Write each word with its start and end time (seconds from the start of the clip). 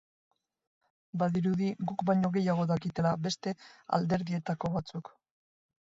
Badirudi 1.23 1.67
guk 1.91 2.01
baino 2.09 2.33
gehiago 2.37 2.67
dakitela 2.73 3.13
beste 3.27 3.53
alderdietako 3.99 4.73
batzuk. 4.79 5.17